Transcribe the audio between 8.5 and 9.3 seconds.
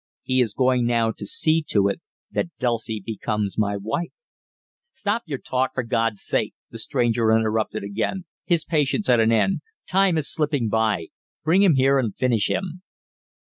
patience at